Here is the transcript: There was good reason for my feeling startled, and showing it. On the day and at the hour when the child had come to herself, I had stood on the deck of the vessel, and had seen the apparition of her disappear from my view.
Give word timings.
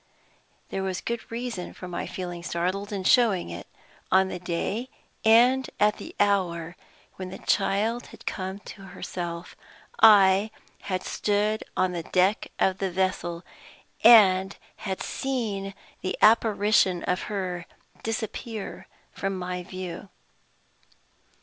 There 0.69 0.81
was 0.81 0.99
good 0.99 1.21
reason 1.29 1.75
for 1.75 1.87
my 1.87 2.07
feeling 2.07 2.41
startled, 2.41 2.91
and 2.91 3.07
showing 3.07 3.51
it. 3.51 3.67
On 4.11 4.29
the 4.29 4.39
day 4.39 4.89
and 5.23 5.69
at 5.79 5.97
the 5.97 6.15
hour 6.19 6.75
when 7.17 7.29
the 7.29 7.37
child 7.37 8.07
had 8.07 8.25
come 8.25 8.57
to 8.61 8.81
herself, 8.81 9.55
I 10.01 10.49
had 10.81 11.03
stood 11.03 11.63
on 11.77 11.91
the 11.91 12.01
deck 12.01 12.47
of 12.57 12.79
the 12.79 12.89
vessel, 12.89 13.43
and 14.03 14.57
had 14.77 15.03
seen 15.03 15.75
the 16.01 16.17
apparition 16.19 17.03
of 17.03 17.21
her 17.29 17.67
disappear 18.01 18.87
from 19.13 19.37
my 19.37 19.61
view. 19.61 20.09